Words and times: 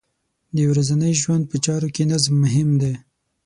د 0.55 0.57
ورځنۍ 0.71 1.13
ژوند 1.21 1.43
په 1.51 1.57
چارو 1.65 1.89
کې 1.95 2.03
نظم 2.11 2.33
مهم 2.43 2.69
دی. 2.81 2.93